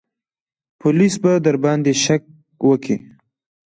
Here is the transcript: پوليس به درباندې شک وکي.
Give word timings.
پوليس 0.79 1.13
به 1.23 1.31
درباندې 1.45 1.93
شک 2.03 2.23
وکي. 2.69 2.95